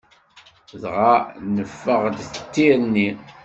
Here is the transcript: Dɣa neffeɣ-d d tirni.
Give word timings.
Dɣa 0.81 1.13
neffeɣ-d 1.55 2.17
d 2.33 2.35
tirni. 2.53 3.09